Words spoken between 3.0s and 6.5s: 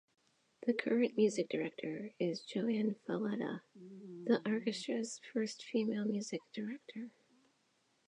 Falletta, the orchestra's first female music